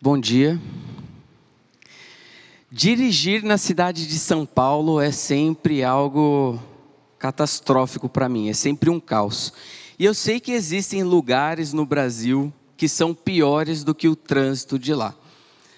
Bom 0.00 0.16
dia. 0.16 0.60
Dirigir 2.70 3.42
na 3.42 3.58
cidade 3.58 4.06
de 4.06 4.16
São 4.16 4.46
Paulo 4.46 5.00
é 5.00 5.10
sempre 5.10 5.82
algo 5.82 6.56
catastrófico 7.18 8.08
para 8.08 8.28
mim, 8.28 8.48
é 8.48 8.52
sempre 8.52 8.88
um 8.90 9.00
caos. 9.00 9.52
E 9.98 10.04
eu 10.04 10.14
sei 10.14 10.38
que 10.38 10.52
existem 10.52 11.02
lugares 11.02 11.72
no 11.72 11.84
Brasil 11.84 12.52
que 12.76 12.88
são 12.88 13.12
piores 13.12 13.82
do 13.82 13.92
que 13.92 14.06
o 14.06 14.14
trânsito 14.14 14.78
de 14.78 14.94
lá. 14.94 15.16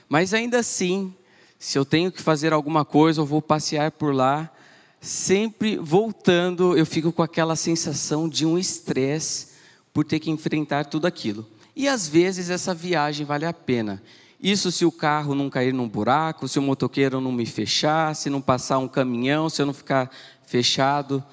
Mas 0.07 0.35
ainda 0.35 0.59
assim, 0.59 1.15
se 1.59 1.79
eu 1.79 1.85
tenho 1.87 2.13
que 2.13 2.21
fazer 2.21 2.53
alguma 2.53 2.85
coisa, 2.85 3.23
eu 3.23 3.27
vou 3.27 3.41
passear 3.41 3.91
por 3.91 4.15
lá, 4.15 4.53
sempre 5.01 5.79
voltando, 5.79 6.77
eu 6.77 6.85
fico 6.85 7.11
com 7.11 7.23
aquela 7.23 7.57
sensação 7.57 8.29
de 8.29 8.45
um 8.45 8.59
estresse 8.59 9.47
por 9.95 10.05
ter 10.05 10.21
que 10.21 10.31
enfrentar 10.31 10.85
tudo 10.85 11.07
aquilo. 11.07 11.49
E 11.81 11.89
às 11.89 12.07
vezes 12.07 12.51
essa 12.51 12.75
viagem 12.75 13.25
vale 13.25 13.47
a 13.47 13.55
pena. 13.55 14.03
Isso 14.39 14.71
se 14.71 14.85
o 14.85 14.93
carro 14.93 15.35
não 15.35 15.49
cair 15.49 15.73
num 15.73 15.89
buraco, 15.89 16.47
se 16.47 16.59
o 16.59 16.63
motoqueiro 16.63 17.23
não 17.23 17.33
me 17.33 17.47
fechar, 17.47 18.15
se 18.15 18.29
não 18.29 18.39
passar 18.39 18.77
um 18.77 18.87
caminhão, 18.87 19.49
se 19.49 19.63
eu 19.63 19.65
não 19.65 19.73
ficar 19.73 20.11
fechado 20.47 21.25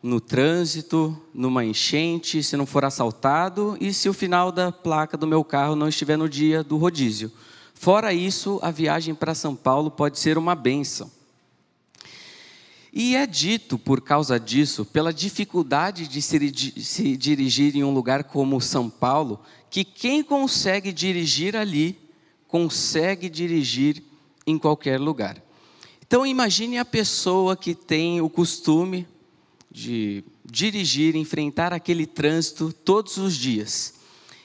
no 0.00 0.20
trânsito, 0.20 1.20
numa 1.34 1.64
enchente, 1.64 2.44
se 2.44 2.56
não 2.56 2.64
for 2.64 2.84
assaltado 2.84 3.76
e 3.80 3.92
se 3.92 4.08
o 4.08 4.12
final 4.12 4.52
da 4.52 4.70
placa 4.70 5.16
do 5.16 5.26
meu 5.26 5.42
carro 5.42 5.74
não 5.74 5.88
estiver 5.88 6.16
no 6.16 6.28
dia 6.28 6.62
do 6.62 6.76
rodízio. 6.76 7.32
Fora 7.74 8.12
isso, 8.12 8.60
a 8.62 8.70
viagem 8.70 9.16
para 9.16 9.34
São 9.34 9.56
Paulo 9.56 9.90
pode 9.90 10.20
ser 10.20 10.38
uma 10.38 10.54
benção. 10.54 11.10
E 12.92 13.14
é 13.14 13.26
dito, 13.26 13.78
por 13.78 14.00
causa 14.00 14.40
disso, 14.40 14.84
pela 14.84 15.12
dificuldade 15.12 16.08
de 16.08 16.22
se, 16.22 17.16
dirigir 17.16 17.76
em 17.76 17.84
um 17.84 17.92
lugar 17.92 18.24
como 18.24 18.60
São 18.60 18.88
Paulo, 18.88 19.40
que 19.70 19.84
quem 19.84 20.22
consegue 20.22 20.92
dirigir 20.92 21.54
ali, 21.54 21.98
consegue 22.46 23.28
dirigir 23.28 24.02
em 24.46 24.58
qualquer 24.58 24.98
lugar. 24.98 25.42
Então 26.06 26.24
imagine 26.24 26.78
a 26.78 26.84
pessoa 26.84 27.54
que 27.54 27.74
tem 27.74 28.22
o 28.22 28.30
costume 28.30 29.06
de 29.70 30.24
dirigir, 30.44 31.14
enfrentar 31.14 31.74
aquele 31.74 32.06
trânsito 32.06 32.72
todos 32.72 33.18
os 33.18 33.36
dias. 33.36 33.94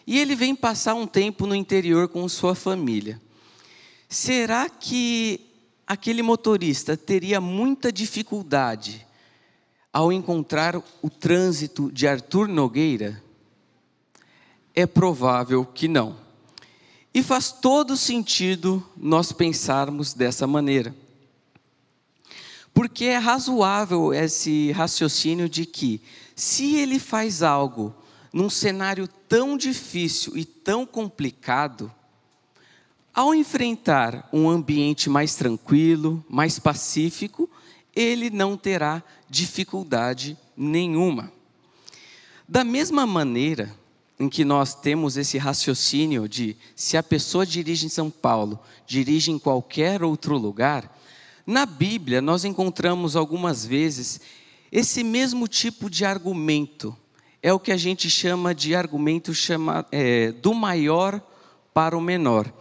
E 0.06 0.20
ele 0.20 0.36
vem 0.36 0.54
passar 0.54 0.94
um 0.96 1.08
tempo 1.08 1.48
no 1.48 1.56
interior 1.56 2.10
com 2.10 2.28
sua 2.28 2.54
família. 2.54 3.22
Será 4.10 4.70
que 4.70 5.40
aquele 5.88 6.22
motorista 6.22 6.96
teria 6.98 7.40
muita 7.40 7.92
dificuldade 7.92 9.06
ao 9.92 10.12
encontrar 10.12 10.82
o 11.02 11.10
trânsito 11.10 11.92
de 11.92 12.08
Arthur 12.08 12.48
Nogueira? 12.48 13.22
É 14.74 14.88
provável 14.88 15.66
que 15.66 15.88
não. 15.88 16.18
E 17.14 17.22
faz 17.22 17.52
todo 17.52 17.96
sentido 17.96 18.84
nós 18.98 19.32
pensarmos 19.32 20.14
dessa 20.14 20.48
maneira. 20.48 20.96
Porque 22.74 23.06
é 23.06 23.18
razoável 23.18 24.12
esse 24.12 24.72
raciocínio 24.72 25.48
de 25.48 25.64
que, 25.64 26.02
se 26.36 26.76
ele 26.76 26.98
faz 26.98 27.44
algo 27.44 27.94
num 28.34 28.50
cenário 28.50 29.08
tão 29.30 29.56
difícil 29.56 30.36
e 30.36 30.44
tão 30.44 30.88
complicado, 30.88 31.94
ao 33.14 33.36
enfrentar 33.36 34.28
um 34.34 34.50
ambiente 34.50 35.10
mais 35.10 35.36
tranquilo, 35.36 36.26
mais 36.28 36.58
pacífico, 36.58 37.48
ele 37.96 38.32
não 38.32 38.58
terá 38.58 39.04
dificuldade 39.30 40.36
nenhuma. 40.58 41.32
Da 42.50 42.64
mesma 42.64 43.06
maneira 43.06 43.74
em 44.20 44.28
que 44.28 44.44
nós 44.44 44.74
temos 44.74 45.16
esse 45.16 45.38
raciocínio 45.38 46.28
de 46.28 46.58
se 46.76 46.98
a 46.98 47.04
pessoa 47.04 47.46
dirige 47.46 47.86
em 47.86 47.90
São 47.90 48.10
Paulo, 48.10 48.60
dirige 48.88 49.32
em 49.32 49.38
qualquer 49.38 50.04
outro 50.04 50.38
lugar, 50.38 51.00
na 51.46 51.66
Bíblia 51.66 52.22
nós 52.22 52.46
encontramos 52.46 53.16
algumas 53.16 53.66
vezes 53.66 54.22
esse 54.72 55.04
mesmo 55.04 55.48
tipo 55.48 55.88
de 55.88 56.04
argumento. 56.04 56.96
É 57.44 57.54
o 57.54 57.60
que 57.60 57.72
a 57.72 57.78
gente 57.78 58.10
chama 58.10 58.56
de 58.56 58.74
argumento 58.74 59.36
chama, 59.36 59.86
é, 59.92 60.32
do 60.32 60.54
maior 60.54 61.22
para 61.74 61.96
o 61.96 62.02
menor 62.02 62.52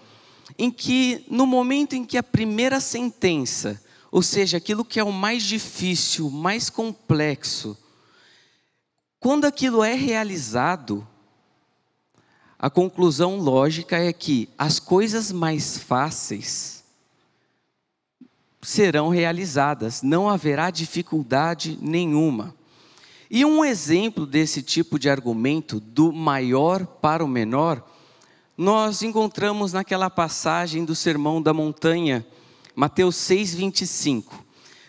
em 0.58 0.70
que 0.70 1.24
no 1.28 1.46
momento 1.46 1.94
em 1.94 2.04
que 2.04 2.18
a 2.18 2.22
primeira 2.22 2.80
sentença, 2.80 3.82
ou 4.10 4.22
seja, 4.22 4.56
aquilo 4.56 4.84
que 4.84 5.00
é 5.00 5.04
o 5.04 5.12
mais 5.12 5.42
difícil, 5.42 6.30
mais 6.30 6.68
complexo, 6.68 7.76
quando 9.18 9.44
aquilo 9.44 9.84
é 9.84 9.94
realizado, 9.94 11.06
a 12.58 12.70
conclusão 12.70 13.36
lógica 13.38 13.96
é 13.96 14.12
que 14.12 14.48
as 14.56 14.78
coisas 14.78 15.32
mais 15.32 15.78
fáceis 15.78 16.82
serão 18.60 19.08
realizadas, 19.08 20.02
não 20.02 20.28
haverá 20.28 20.70
dificuldade 20.70 21.78
nenhuma. 21.82 22.54
E 23.28 23.44
um 23.44 23.64
exemplo 23.64 24.26
desse 24.26 24.62
tipo 24.62 24.98
de 24.98 25.08
argumento, 25.08 25.80
do 25.80 26.12
maior 26.12 26.86
para 26.86 27.24
o 27.24 27.28
menor, 27.28 27.82
nós 28.56 29.02
encontramos 29.02 29.72
naquela 29.72 30.10
passagem 30.10 30.84
do 30.84 30.94
Sermão 30.94 31.40
da 31.40 31.54
Montanha, 31.54 32.26
Mateus 32.74 33.16
6, 33.16 33.54
25. 33.54 34.44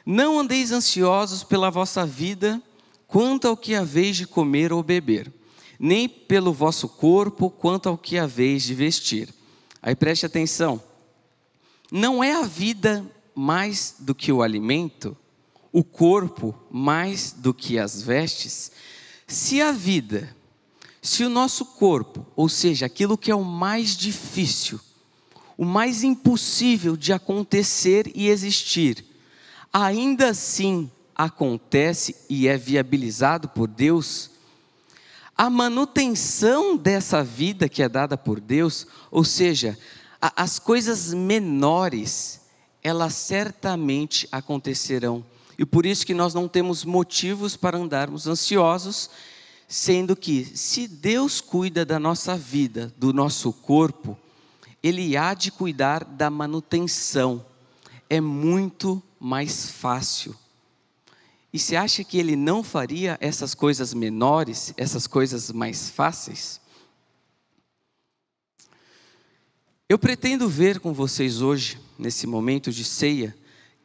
Não 0.06 0.40
andeis 0.40 0.72
ansiosos 0.72 1.44
pela 1.44 1.70
vossa 1.70 2.06
vida, 2.06 2.62
quanto 3.08 3.48
ao 3.48 3.56
que 3.56 3.76
haveis 3.76 4.18
de 4.18 4.28
comer 4.28 4.74
ou 4.74 4.84
beber, 4.84 5.32
nem 5.80 6.10
pelo 6.10 6.52
vosso 6.52 6.90
corpo, 6.90 7.50
quanto 7.50 7.88
ao 7.88 7.98
que 7.98 8.18
haveis 8.18 8.64
de 8.64 8.74
vestir. 8.74 9.34
Aí 9.82 9.96
preste 9.96 10.26
atenção. 10.26 10.82
Não 11.92 12.24
é 12.24 12.34
a 12.34 12.44
vida 12.44 13.06
mais 13.36 13.96
do 14.00 14.14
que 14.14 14.32
o 14.32 14.42
alimento, 14.42 15.16
o 15.72 15.84
corpo 15.84 16.54
mais 16.70 17.32
do 17.32 17.54
que 17.54 17.80
as 17.80 18.02
vestes? 18.02 18.72
Se 19.28 19.62
a 19.62 19.72
vida 19.72 20.36
se 21.04 21.26
o 21.26 21.30
nosso 21.30 21.66
corpo, 21.66 22.26
ou 22.34 22.48
seja, 22.48 22.86
aquilo 22.86 23.18
que 23.18 23.30
é 23.30 23.36
o 23.36 23.44
mais 23.44 23.98
difícil, 23.98 24.80
o 25.58 25.66
mais 25.66 26.02
impossível 26.02 26.96
de 26.96 27.12
acontecer 27.12 28.10
e 28.16 28.30
existir, 28.30 29.04
ainda 29.72 30.30
assim 30.30 30.90
acontece 31.14 32.16
e 32.30 32.48
é 32.48 32.58
viabilizado 32.58 33.50
por 33.50 33.68
Deus, 33.68 34.32
a 35.38 35.50
manutenção 35.50 36.78
dessa 36.78 37.22
vida 37.22 37.68
que 37.68 37.84
é 37.84 37.90
dada 37.90 38.18
por 38.18 38.40
Deus, 38.40 38.88
ou 39.12 39.26
seja, 39.26 39.78
a, 40.22 40.44
as 40.44 40.58
coisas 40.58 41.14
menores, 41.14 42.40
elas 42.82 43.14
certamente 43.14 44.26
acontecerão. 44.32 45.26
E 45.60 45.66
por 45.66 45.86
isso 45.86 46.06
que 46.06 46.14
nós 46.14 46.34
não 46.34 46.48
temos 46.48 46.86
motivos 46.86 47.58
para 47.58 47.78
andarmos 47.78 48.26
ansiosos 48.26 49.10
Sendo 49.68 50.16
que, 50.16 50.46
se 50.46 50.88
Deus 50.88 51.42
cuida 51.42 51.86
da 51.86 52.00
nossa 52.00 52.38
vida, 52.38 52.94
do 52.98 53.12
nosso 53.12 53.52
corpo, 53.52 54.18
Ele 54.82 55.18
há 55.18 55.34
de 55.34 55.52
cuidar 55.52 56.04
da 56.04 56.30
manutenção. 56.30 57.46
É 58.10 58.22
muito 58.22 59.02
mais 59.20 59.70
fácil. 59.70 60.36
E 61.52 61.60
você 61.60 61.76
acha 61.76 62.04
que 62.04 62.18
Ele 62.18 62.36
não 62.36 62.64
faria 62.64 63.18
essas 63.22 63.54
coisas 63.54 63.94
menores, 63.94 64.74
essas 64.76 65.08
coisas 65.08 65.52
mais 65.52 65.90
fáceis? 65.90 66.60
Eu 69.88 70.00
pretendo 70.00 70.50
ver 70.50 70.80
com 70.80 70.94
vocês 70.94 71.42
hoje, 71.42 71.78
nesse 72.00 72.26
momento 72.26 72.72
de 72.72 72.84
ceia, 72.84 73.36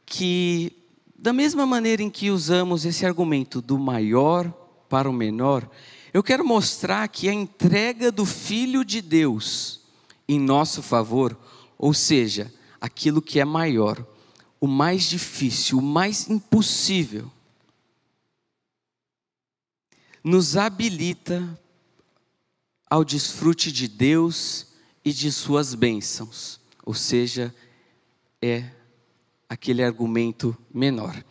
que, 0.07 0.73
da 1.19 1.33
mesma 1.33 1.67
maneira 1.67 2.03
em 2.03 2.09
que 2.09 2.31
usamos 2.31 2.87
esse 2.87 3.05
argumento 3.05 3.61
do 3.61 3.79
maior 3.79 4.51
para 4.89 5.09
o 5.09 5.13
menor, 5.13 5.69
eu 6.13 6.23
quero 6.23 6.45
mostrar 6.45 7.07
que 7.09 7.29
a 7.29 7.33
entrega 7.33 8.11
do 8.11 8.25
Filho 8.25 8.85
de 8.85 9.01
Deus 9.01 9.81
em 10.29 10.39
nosso 10.39 10.83
favor, 10.83 11.39
ou 11.77 11.95
seja, 11.95 12.53
aquilo 12.81 13.23
que 13.23 13.41
é 13.41 13.45
maior, 13.45 14.05
o 14.61 14.67
mais 14.67 15.05
difícil, 15.05 15.79
o 15.79 15.83
mais 15.83 16.29
impossível, 16.29 17.31
nos 20.23 20.57
habilita 20.57 21.59
ao 22.91 23.05
desfrute 23.05 23.71
de 23.71 23.87
Deus 23.87 24.67
e 25.05 25.13
de 25.13 25.31
suas 25.31 25.75
bênçãos, 25.75 26.61
ou 26.85 26.95
seja, 26.95 27.55
é 28.43 28.71
aquele 29.49 29.83
argumento 29.83 30.57
menor. 30.73 31.25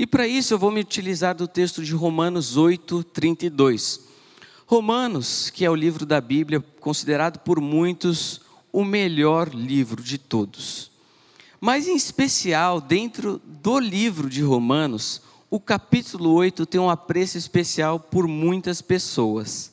E 0.00 0.06
para 0.06 0.26
isso 0.26 0.54
eu 0.54 0.58
vou 0.58 0.70
me 0.70 0.80
utilizar 0.80 1.34
do 1.34 1.46
texto 1.46 1.84
de 1.84 1.92
Romanos 1.92 2.56
8, 2.56 3.04
32. 3.04 4.00
Romanos, 4.66 5.50
que 5.50 5.62
é 5.62 5.68
o 5.68 5.74
livro 5.74 6.06
da 6.06 6.22
Bíblia 6.22 6.64
considerado 6.80 7.40
por 7.40 7.60
muitos 7.60 8.40
o 8.72 8.82
melhor 8.82 9.54
livro 9.54 10.02
de 10.02 10.16
todos. 10.16 10.90
Mas 11.60 11.86
em 11.86 11.94
especial, 11.94 12.80
dentro 12.80 13.42
do 13.44 13.78
livro 13.78 14.30
de 14.30 14.40
Romanos, 14.40 15.20
o 15.50 15.60
capítulo 15.60 16.32
8 16.32 16.64
tem 16.64 16.80
um 16.80 16.88
apreço 16.88 17.36
especial 17.36 18.00
por 18.00 18.26
muitas 18.26 18.80
pessoas. 18.80 19.70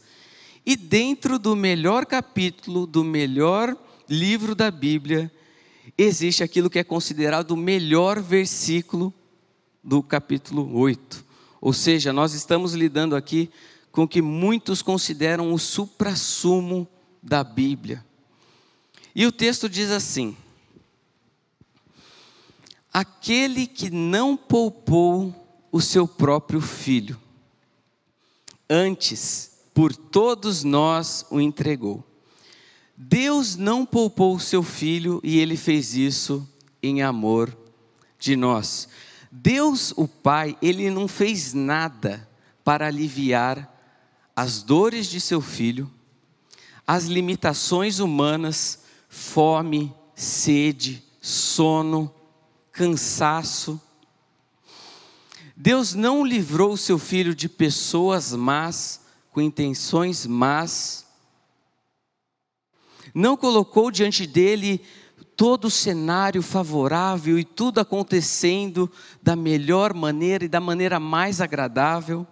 E 0.66 0.76
dentro 0.76 1.40
do 1.40 1.56
melhor 1.56 2.06
capítulo, 2.06 2.86
do 2.86 3.02
melhor 3.02 3.78
livro 4.10 4.54
da 4.54 4.70
Bíblia, 4.70 5.32
existe 5.98 6.44
aquilo 6.44 6.70
que 6.70 6.80
é 6.80 6.84
considerado 6.84 7.52
o 7.52 7.56
melhor 7.56 8.22
versículo 8.22 9.14
do 9.88 10.04
capítulo 10.04 10.78
8. 10.78 11.26
Ou 11.62 11.72
seja, 11.72 12.12
nós 12.12 12.34
estamos 12.34 12.74
lidando 12.74 13.16
aqui 13.16 13.50
com 13.90 14.04
o 14.04 14.08
que 14.08 14.22
muitos 14.22 14.82
consideram 14.82 15.54
o 15.54 15.58
suprassumo 15.58 16.86
da 17.24 17.42
Bíblia. 17.42 18.06
E 19.16 19.26
o 19.26 19.32
texto 19.32 19.70
diz 19.70 19.90
assim: 19.90 20.36
Aquele 22.92 23.66
que 23.66 23.90
não 23.90 24.36
poupou 24.36 25.34
o 25.72 25.80
seu 25.80 26.06
próprio 26.06 26.60
filho, 26.60 27.18
antes 28.70 29.54
por 29.74 29.96
todos 29.96 30.66
nós 30.66 31.26
o 31.32 31.40
entregou. 31.40 32.04
Deus 32.98 33.56
não 33.56 33.86
poupou 33.86 34.36
o 34.36 34.40
seu 34.40 34.62
filho 34.62 35.22
e 35.24 35.40
ele 35.40 35.56
fez 35.56 35.96
isso 35.96 36.46
em 36.84 37.02
amor 37.02 37.56
de 38.20 38.36
nós. 38.36 38.90
Deus, 39.32 39.94
o 39.96 40.08
Pai, 40.08 40.58
ele 40.62 40.90
não 40.90 41.08
fez 41.08 41.54
nada 41.54 42.28
para 42.64 42.88
aliviar 42.88 43.74
as 44.36 44.62
dores 44.62 45.08
de 45.08 45.20
seu 45.20 45.42
filho, 45.42 45.92
as 46.86 47.06
limitações 47.06 48.00
humanas, 48.00 48.84
fome, 49.10 49.94
sede, 50.16 51.04
sono, 51.20 52.14
cansaço. 52.72 53.82
Deus 55.56 55.94
não 55.94 56.24
livrou 56.24 56.78
seu 56.78 57.00
filho 57.00 57.34
de 57.34 57.50
pessoas 57.50 58.32
más, 58.32 59.02
com 59.32 59.42
intenções 59.42 60.26
más, 60.26 61.08
não 63.14 63.36
colocou 63.36 63.90
diante 63.90 64.28
dele 64.28 64.82
todo 65.36 65.66
o 65.66 65.72
cenário 65.72 66.42
favorável 66.42 67.38
e 67.38 67.44
tudo 67.44 67.80
acontecendo 67.80 68.92
da 69.22 69.36
melhor 69.36 69.94
maneira 69.94 70.46
e 70.46 70.50
da 70.50 70.60
maneira 70.60 71.00
mais 71.00 71.42
agradável, 71.42 72.26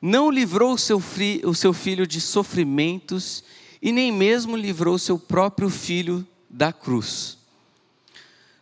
não 0.00 0.30
livrou 0.30 0.74
o 0.74 0.78
seu, 0.78 1.02
o 1.44 1.54
seu 1.54 1.72
filho 1.72 2.06
de 2.06 2.20
sofrimentos 2.20 3.44
e 3.80 3.92
nem 3.92 4.12
mesmo 4.12 4.56
livrou 4.56 4.98
seu 4.98 5.18
próprio 5.18 5.70
filho 5.70 6.26
da 6.50 6.72
cruz. 6.72 7.38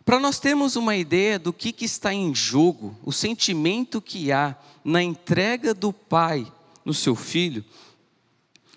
Para 0.04 0.20
nós 0.20 0.38
termos 0.38 0.76
uma 0.76 0.96
ideia 0.96 1.38
do 1.38 1.52
que, 1.52 1.72
que 1.72 1.84
está 1.84 2.12
em 2.12 2.34
jogo, 2.34 2.96
o 3.02 3.12
sentimento 3.12 4.00
que 4.00 4.32
há 4.32 4.56
na 4.84 5.02
entrega 5.02 5.72
do 5.72 5.92
pai 5.92 6.50
no 6.84 6.92
seu 6.92 7.14
filho, 7.14 7.64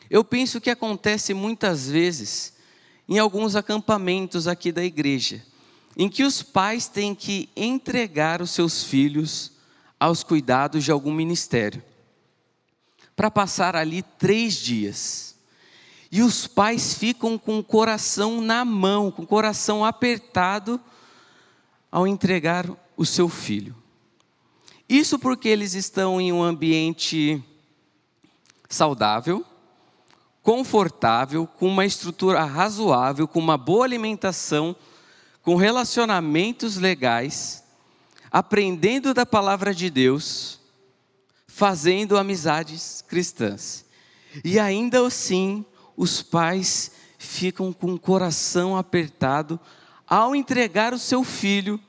eu 0.09 0.23
penso 0.23 0.61
que 0.61 0.69
acontece 0.69 1.33
muitas 1.33 1.89
vezes 1.89 2.52
em 3.13 3.19
alguns 3.19 3.55
acampamentos 3.55 4.47
aqui 4.47 4.71
da 4.71 4.83
igreja, 4.83 5.45
em 5.95 6.09
que 6.09 6.23
os 6.23 6.41
pais 6.41 6.87
têm 6.87 7.13
que 7.13 7.47
entregar 7.55 8.41
os 8.41 8.49
seus 8.49 8.83
filhos 8.83 9.51
aos 9.99 10.23
cuidados 10.23 10.83
de 10.83 10.91
algum 10.91 11.13
ministério, 11.13 11.83
para 13.15 13.29
passar 13.29 13.75
ali 13.75 14.01
três 14.01 14.55
dias. 14.55 15.35
E 16.11 16.23
os 16.23 16.47
pais 16.47 16.95
ficam 16.95 17.37
com 17.37 17.59
o 17.59 17.63
coração 17.63 18.41
na 18.41 18.65
mão, 18.65 19.11
com 19.11 19.21
o 19.21 19.27
coração 19.27 19.85
apertado, 19.85 20.81
ao 21.91 22.07
entregar 22.07 22.67
o 22.97 23.05
seu 23.05 23.29
filho. 23.29 23.75
Isso 24.89 25.19
porque 25.19 25.49
eles 25.49 25.75
estão 25.75 26.19
em 26.19 26.33
um 26.33 26.41
ambiente 26.41 27.39
saudável, 28.67 29.45
confortável, 30.43 31.47
com 31.47 31.67
uma 31.67 31.85
estrutura 31.85 32.43
razoável, 32.43 33.27
com 33.27 33.39
uma 33.39 33.57
boa 33.57 33.85
alimentação, 33.85 34.75
com 35.41 35.55
relacionamentos 35.55 36.75
legais, 36.75 37.63
aprendendo 38.29 39.13
da 39.13 39.25
palavra 39.25 39.73
de 39.73 39.89
Deus, 39.89 40.59
fazendo 41.47 42.17
amizades 42.17 43.03
cristãs. 43.07 43.85
E 44.43 44.59
ainda 44.59 45.05
assim, 45.05 45.65
os 45.95 46.21
pais 46.21 46.91
ficam 47.17 47.71
com 47.71 47.93
o 47.93 47.99
coração 47.99 48.75
apertado 48.75 49.57
ao 50.05 50.35
entregar 50.35 50.93
o 50.93 50.99
seu 50.99 51.23
filho 51.23 51.79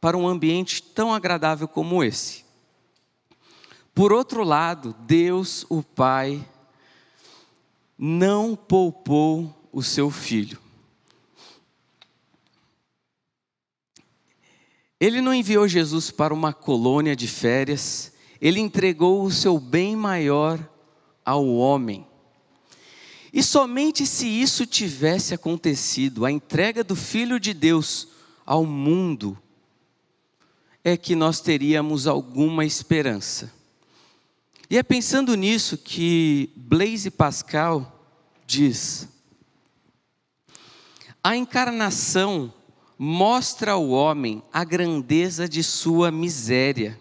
para 0.00 0.18
um 0.18 0.28
ambiente 0.28 0.82
tão 0.82 1.14
agradável 1.14 1.66
como 1.66 2.04
esse. 2.04 2.44
Por 3.94 4.12
outro 4.12 4.44
lado, 4.44 4.94
Deus, 5.06 5.64
o 5.70 5.82
Pai, 5.82 6.46
não 7.98 8.54
poupou 8.54 9.68
o 9.72 9.82
seu 9.82 10.10
filho. 10.10 10.58
Ele 14.98 15.20
não 15.20 15.34
enviou 15.34 15.68
Jesus 15.68 16.10
para 16.10 16.32
uma 16.32 16.52
colônia 16.52 17.14
de 17.14 17.28
férias, 17.28 18.12
ele 18.40 18.60
entregou 18.60 19.24
o 19.24 19.30
seu 19.30 19.58
bem 19.58 19.94
maior 19.94 20.58
ao 21.24 21.46
homem. 21.46 22.06
E 23.32 23.42
somente 23.42 24.06
se 24.06 24.26
isso 24.26 24.64
tivesse 24.64 25.34
acontecido, 25.34 26.24
a 26.24 26.30
entrega 26.30 26.82
do 26.82 26.96
Filho 26.96 27.38
de 27.38 27.52
Deus 27.52 28.08
ao 28.46 28.64
mundo, 28.64 29.36
é 30.82 30.96
que 30.96 31.14
nós 31.14 31.40
teríamos 31.40 32.06
alguma 32.06 32.64
esperança. 32.64 33.52
E 34.68 34.76
é 34.76 34.82
pensando 34.82 35.36
nisso 35.36 35.78
que 35.78 36.50
Blaise 36.56 37.10
Pascal 37.10 38.04
diz: 38.44 39.08
a 41.22 41.36
encarnação 41.36 42.52
mostra 42.98 43.72
ao 43.72 43.88
homem 43.90 44.42
a 44.52 44.64
grandeza 44.64 45.48
de 45.48 45.62
sua 45.62 46.10
miséria, 46.10 46.98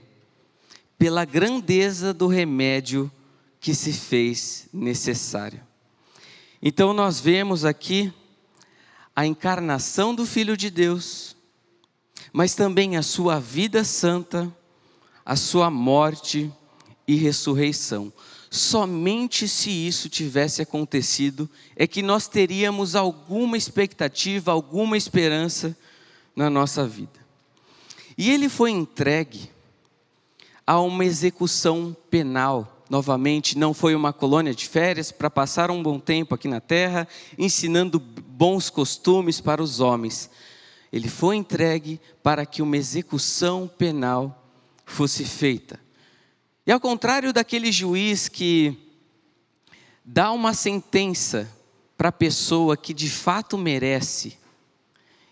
pela 0.98 1.26
grandeza 1.26 2.14
do 2.14 2.28
remédio 2.28 3.12
que 3.60 3.74
se 3.74 3.92
fez 3.94 4.68
necessário. 4.72 5.62
Então 6.62 6.94
nós 6.94 7.20
vemos 7.20 7.66
aqui 7.66 8.14
a 9.16 9.26
encarnação 9.26 10.14
do 10.14 10.26
Filho 10.26 10.56
de 10.56 10.70
Deus, 10.70 11.36
mas 12.32 12.54
também 12.54 12.96
a 12.96 13.02
sua 13.02 13.40
vida 13.40 13.84
santa, 13.84 14.56
a 15.26 15.36
sua 15.36 15.72
morte, 15.72 16.54
e 17.08 17.16
ressurreição. 17.16 18.12
Somente 18.50 19.48
se 19.48 19.70
isso 19.70 20.08
tivesse 20.08 20.62
acontecido 20.62 21.50
é 21.76 21.86
que 21.86 22.02
nós 22.02 22.28
teríamos 22.28 22.96
alguma 22.96 23.58
expectativa, 23.58 24.52
alguma 24.52 24.96
esperança 24.96 25.76
na 26.36 26.50
nossa 26.50 26.88
vida. 26.88 27.26
E 28.18 28.32
ele 28.32 28.48
foi 28.48 28.72
entregue 28.72 29.50
a 30.66 30.80
uma 30.80 31.06
execução 31.06 31.96
penal. 32.10 32.84
Novamente, 32.90 33.58
não 33.58 33.74
foi 33.74 33.96
uma 33.96 34.14
colônia 34.14 34.54
de 34.54 34.68
férias 34.68 35.12
para 35.12 35.30
passar 35.30 35.70
um 35.72 35.82
bom 35.82 36.00
tempo 36.00 36.34
aqui 36.36 36.48
na 36.48 36.62
terra, 36.62 37.08
ensinando 37.38 38.00
bons 38.00 38.70
costumes 38.70 39.42
para 39.42 39.62
os 39.62 39.80
homens. 39.80 40.30
Ele 40.94 41.10
foi 41.10 41.36
entregue 41.36 42.00
para 42.24 42.46
que 42.46 42.62
uma 42.62 42.78
execução 42.78 43.70
penal 43.78 44.44
fosse 44.86 45.26
feita. 45.26 45.85
E 46.68 46.72
ao 46.72 46.80
contrário 46.80 47.32
daquele 47.32 47.72
juiz 47.72 48.28
que 48.28 48.76
dá 50.04 50.32
uma 50.32 50.52
sentença 50.52 51.48
para 51.96 52.10
a 52.10 52.12
pessoa 52.12 52.76
que 52.76 52.92
de 52.92 53.08
fato 53.08 53.56
merece 53.56 54.36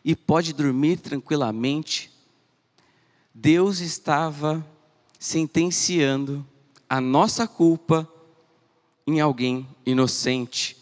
e 0.06 0.16
pode 0.16 0.54
dormir 0.54 0.98
tranquilamente, 0.98 2.12
Deus 3.34 3.80
estava 3.80 4.64
sentenciando 5.18 6.46
a 6.88 7.02
nossa 7.02 7.48
culpa 7.48 8.08
em 9.08 9.20
alguém 9.20 9.68
inocente. 9.84 10.78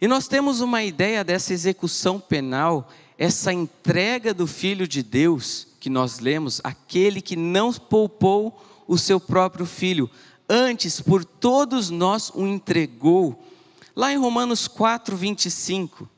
E 0.00 0.06
nós 0.06 0.28
temos 0.28 0.60
uma 0.60 0.84
ideia 0.84 1.24
dessa 1.24 1.52
execução 1.52 2.20
penal, 2.20 2.88
essa 3.18 3.52
entrega 3.52 4.32
do 4.32 4.46
Filho 4.46 4.86
de 4.86 5.02
Deus 5.02 5.66
que 5.80 5.90
nós 5.90 6.20
lemos, 6.20 6.60
aquele 6.62 7.20
que 7.20 7.34
não 7.34 7.72
poupou 7.72 8.62
o 8.86 8.98
seu 8.98 9.18
próprio 9.18 9.66
filho, 9.66 10.10
antes 10.48 11.00
por 11.00 11.24
todos 11.24 11.90
nós 11.90 12.30
o 12.34 12.46
entregou. 12.46 13.42
Lá 13.94 14.12
em 14.12 14.18
Romanos 14.18 14.66
4, 14.66 15.16
25, 15.16 16.08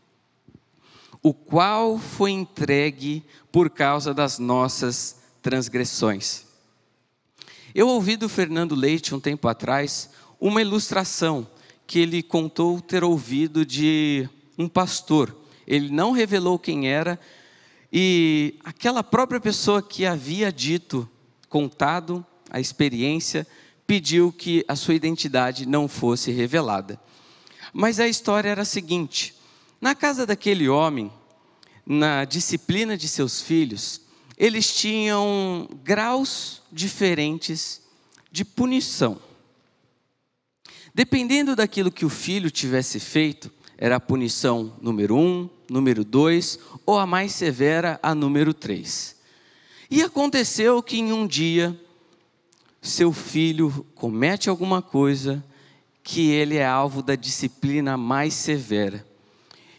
o 1.22 1.34
qual 1.34 1.98
foi 1.98 2.30
entregue 2.30 3.24
por 3.52 3.68
causa 3.70 4.14
das 4.14 4.38
nossas 4.38 5.16
transgressões. 5.42 6.44
Eu 7.74 7.88
ouvi 7.88 8.16
do 8.16 8.28
Fernando 8.28 8.74
Leite 8.74 9.14
um 9.14 9.20
tempo 9.20 9.46
atrás 9.48 10.10
uma 10.40 10.62
ilustração 10.62 11.46
que 11.86 11.98
ele 11.98 12.22
contou 12.22 12.80
ter 12.80 13.04
ouvido 13.04 13.64
de 13.64 14.28
um 14.58 14.68
pastor. 14.68 15.36
Ele 15.66 15.90
não 15.90 16.12
revelou 16.12 16.58
quem 16.58 16.88
era, 16.88 17.18
e 17.92 18.58
aquela 18.64 19.02
própria 19.02 19.40
pessoa 19.40 19.82
que 19.82 20.04
havia 20.04 20.52
dito, 20.52 21.08
contado 21.48 22.24
a 22.50 22.60
experiência, 22.60 23.46
pediu 23.86 24.32
que 24.32 24.64
a 24.66 24.74
sua 24.74 24.94
identidade 24.94 25.66
não 25.66 25.86
fosse 25.88 26.30
revelada. 26.30 27.00
Mas 27.72 28.00
a 28.00 28.08
história 28.08 28.48
era 28.48 28.62
a 28.62 28.66
seguinte: 28.66 29.34
Na 29.80 29.94
casa 29.94 30.26
daquele 30.26 30.68
homem, 30.68 31.10
na 31.84 32.24
disciplina 32.24 32.96
de 32.96 33.08
seus 33.08 33.40
filhos, 33.40 34.00
eles 34.36 34.74
tinham 34.74 35.68
graus 35.84 36.62
diferentes 36.72 37.82
de 38.30 38.44
punição. 38.44 39.20
Dependendo 40.94 41.54
daquilo 41.54 41.92
que 41.92 42.04
o 42.04 42.10
filho 42.10 42.50
tivesse 42.50 42.98
feito, 42.98 43.52
era 43.78 43.96
a 43.96 44.00
punição 44.00 44.74
número 44.80 45.16
um, 45.16 45.48
número 45.70 46.04
dois, 46.04 46.58
ou 46.84 46.98
a 46.98 47.06
mais 47.06 47.32
severa, 47.32 48.00
a 48.02 48.14
número 48.14 48.54
três. 48.54 49.16
E 49.90 50.02
aconteceu 50.02 50.82
que 50.82 50.98
em 50.98 51.12
um 51.12 51.26
dia, 51.26 51.78
seu 52.86 53.12
filho 53.12 53.86
comete 53.94 54.48
alguma 54.48 54.80
coisa 54.80 55.44
que 56.02 56.30
ele 56.30 56.56
é 56.56 56.64
alvo 56.64 57.02
da 57.02 57.16
disciplina 57.16 57.96
mais 57.96 58.32
severa. 58.32 59.04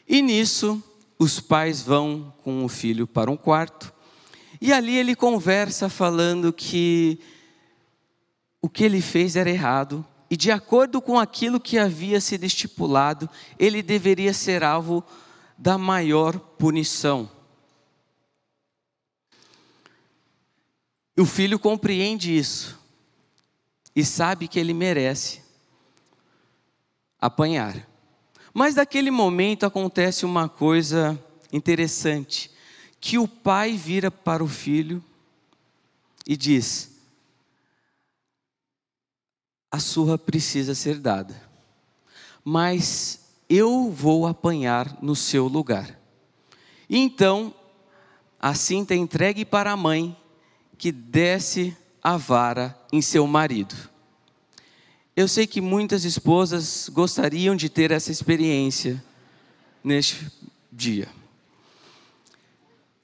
E 0.08 0.22
nisso, 0.22 0.84
os 1.18 1.40
pais 1.40 1.82
vão 1.82 2.34
com 2.44 2.64
o 2.66 2.68
filho 2.68 3.08
para 3.08 3.32
um 3.32 3.38
quarto, 3.38 3.94
e 4.60 4.74
ali 4.74 4.96
ele 4.96 5.16
conversa 5.16 5.88
falando 5.88 6.52
que 6.52 7.20
o 8.62 8.70
que 8.70 8.84
ele 8.84 9.02
fez 9.02 9.36
era 9.36 9.50
errado, 9.50 10.06
e 10.30 10.36
de 10.36 10.52
acordo 10.52 11.02
com 11.02 11.18
aquilo 11.18 11.60
que 11.60 11.78
havia 11.78 12.20
sido 12.20 12.44
estipulado, 12.44 13.30
ele 13.58 13.82
deveria 13.82 14.34
ser 14.34 14.64
alvo 14.64 15.04
da 15.58 15.78
maior 15.78 16.38
punição. 16.38 17.30
O 21.18 21.26
filho 21.26 21.58
compreende 21.58 22.38
isso 22.38 22.78
e 23.98 24.06
sabe 24.06 24.48
que 24.48 24.60
ele 24.60 24.76
merece 24.76 25.42
apanhar. 27.20 27.90
Mas 28.54 28.76
naquele 28.76 29.10
momento 29.10 29.66
acontece 29.66 30.24
uma 30.24 30.48
coisa 30.48 31.20
interessante, 31.52 32.52
que 33.02 33.18
o 33.18 33.28
pai 33.28 33.76
vira 33.76 34.12
para 34.12 34.44
o 34.44 34.48
filho 34.48 35.04
e 36.28 36.38
diz: 36.38 36.96
A 39.72 39.80
surra 39.80 40.16
precisa 40.16 40.76
ser 40.76 41.00
dada, 41.00 41.36
mas 42.46 43.32
eu 43.50 43.90
vou 43.90 44.28
apanhar 44.28 44.96
no 45.02 45.16
seu 45.16 45.48
lugar. 45.48 46.00
Então, 46.88 47.52
a 48.40 48.54
cinta 48.54 48.94
é 48.94 48.98
entregue 48.98 49.44
para 49.44 49.72
a 49.72 49.78
mãe, 49.78 50.16
que 50.78 50.92
desce 50.92 51.76
a 52.04 52.16
vara 52.16 52.77
em 52.92 53.02
seu 53.02 53.26
marido. 53.28 53.76
Eu 55.16 55.28
sei 55.28 55.48
que 55.48 55.60
muitas 55.60 56.06
esposas 56.06 56.90
gostariam 56.90 57.56
de 57.56 57.70
ter 57.70 57.92
essa 57.92 58.12
experiência 58.12 59.04
neste 59.84 60.32
dia. 60.72 61.08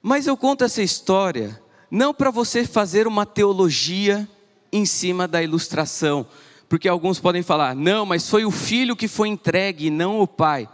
Mas 0.00 0.26
eu 0.26 0.36
conto 0.36 0.64
essa 0.64 0.82
história 0.82 1.60
não 1.90 2.12
para 2.14 2.30
você 2.30 2.64
fazer 2.64 3.06
uma 3.06 3.24
teologia 3.24 4.28
em 4.72 4.84
cima 4.84 5.26
da 5.26 5.42
ilustração, 5.42 6.26
porque 6.68 6.88
alguns 6.88 7.20
podem 7.20 7.42
falar, 7.42 7.74
não, 7.74 8.04
mas 8.04 8.28
foi 8.28 8.44
o 8.44 8.50
filho 8.50 8.96
que 8.96 9.08
foi 9.08 9.28
entregue, 9.28 9.90
não 9.90 10.20
o 10.20 10.26
pai. 10.26 10.68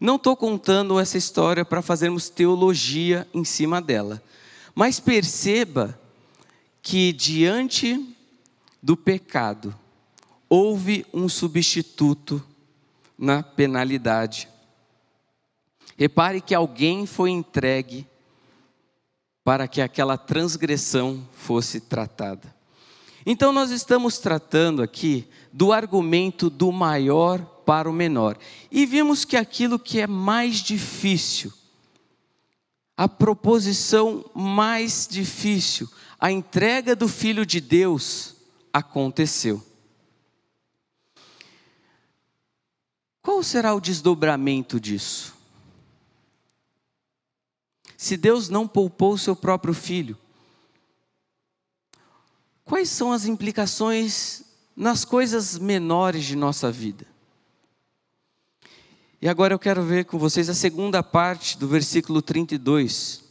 Não 0.00 0.16
estou 0.16 0.36
contando 0.36 1.00
essa 1.00 1.18
história 1.18 1.64
para 1.64 1.82
fazermos 1.82 2.28
teologia 2.28 3.26
em 3.34 3.44
cima 3.44 3.80
dela, 3.80 4.22
mas 4.74 5.00
perceba 5.00 5.98
que 6.82 7.12
diante 7.12 8.15
do 8.86 8.96
pecado 8.96 9.74
houve 10.48 11.04
um 11.12 11.28
substituto 11.28 12.40
na 13.18 13.42
penalidade. 13.42 14.48
Repare 15.96 16.40
que 16.40 16.54
alguém 16.54 17.04
foi 17.04 17.30
entregue 17.30 18.06
para 19.42 19.66
que 19.66 19.80
aquela 19.80 20.16
transgressão 20.16 21.28
fosse 21.32 21.80
tratada. 21.80 22.54
Então, 23.26 23.52
nós 23.52 23.72
estamos 23.72 24.18
tratando 24.18 24.80
aqui 24.80 25.26
do 25.52 25.72
argumento 25.72 26.48
do 26.48 26.70
maior 26.70 27.44
para 27.66 27.90
o 27.90 27.92
menor. 27.92 28.38
E 28.70 28.86
vimos 28.86 29.24
que 29.24 29.36
aquilo 29.36 29.80
que 29.80 29.98
é 29.98 30.06
mais 30.06 30.58
difícil, 30.58 31.52
a 32.96 33.08
proposição 33.08 34.24
mais 34.32 35.08
difícil, 35.10 35.90
a 36.20 36.30
entrega 36.30 36.94
do 36.94 37.08
Filho 37.08 37.44
de 37.44 37.60
Deus 37.60 38.35
aconteceu. 38.76 39.64
Qual 43.22 43.42
será 43.42 43.74
o 43.74 43.80
desdobramento 43.80 44.78
disso? 44.78 45.34
Se 47.96 48.16
Deus 48.16 48.48
não 48.48 48.68
poupou 48.68 49.14
o 49.14 49.18
seu 49.18 49.34
próprio 49.34 49.74
filho, 49.74 50.16
quais 52.64 52.88
são 52.90 53.10
as 53.10 53.24
implicações 53.24 54.44
nas 54.76 55.04
coisas 55.04 55.58
menores 55.58 56.24
de 56.24 56.36
nossa 56.36 56.70
vida? 56.70 57.06
E 59.20 59.28
agora 59.28 59.54
eu 59.54 59.58
quero 59.58 59.82
ver 59.82 60.04
com 60.04 60.18
vocês 60.18 60.50
a 60.50 60.54
segunda 60.54 61.02
parte 61.02 61.58
do 61.58 61.66
versículo 61.66 62.20
32. 62.20 63.25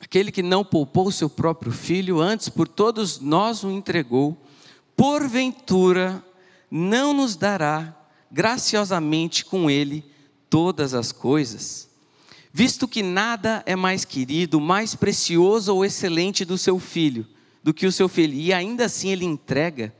Aquele 0.00 0.30
que 0.30 0.42
não 0.42 0.64
poupou 0.64 1.10
seu 1.10 1.28
próprio 1.28 1.72
filho, 1.72 2.20
antes 2.20 2.48
por 2.48 2.68
todos 2.68 3.20
nós 3.20 3.64
o 3.64 3.70
entregou, 3.70 4.36
porventura 4.96 6.24
não 6.70 7.12
nos 7.12 7.36
dará 7.36 7.96
graciosamente 8.30 9.44
com 9.44 9.70
ele 9.70 10.04
todas 10.48 10.94
as 10.94 11.10
coisas? 11.10 11.88
Visto 12.52 12.88
que 12.88 13.02
nada 13.02 13.62
é 13.66 13.76
mais 13.76 14.04
querido, 14.04 14.60
mais 14.60 14.94
precioso 14.94 15.74
ou 15.74 15.84
excelente 15.84 16.44
do 16.44 16.56
seu 16.56 16.78
filho, 16.78 17.26
do 17.62 17.74
que 17.74 17.86
o 17.86 17.92
seu 17.92 18.08
filho, 18.08 18.34
e 18.34 18.52
ainda 18.52 18.86
assim 18.86 19.10
ele 19.10 19.24
entrega, 19.24 19.94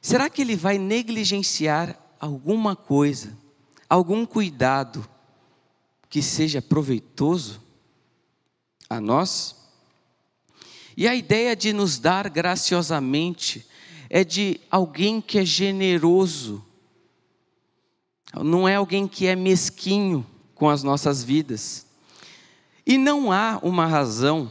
será 0.00 0.30
que 0.30 0.42
ele 0.42 0.56
vai 0.56 0.78
negligenciar 0.78 1.98
alguma 2.20 2.76
coisa, 2.76 3.36
algum 3.88 4.24
cuidado 4.24 5.06
que 6.08 6.22
seja 6.22 6.62
proveitoso? 6.62 7.60
A 8.90 9.00
nós. 9.00 9.54
E 10.96 11.06
a 11.06 11.14
ideia 11.14 11.54
de 11.54 11.72
nos 11.72 11.98
dar 11.98 12.28
graciosamente 12.28 13.64
é 14.10 14.24
de 14.24 14.60
alguém 14.68 15.20
que 15.20 15.38
é 15.38 15.44
generoso, 15.44 16.64
não 18.34 18.68
é 18.68 18.74
alguém 18.74 19.06
que 19.06 19.26
é 19.26 19.36
mesquinho 19.36 20.26
com 20.54 20.68
as 20.68 20.82
nossas 20.82 21.22
vidas. 21.22 21.86
E 22.84 22.98
não 22.98 23.30
há 23.30 23.60
uma 23.62 23.86
razão 23.86 24.50